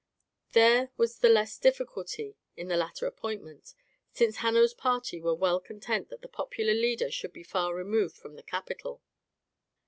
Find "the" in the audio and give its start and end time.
1.19-1.29, 2.69-2.75, 6.23-6.27, 8.35-8.41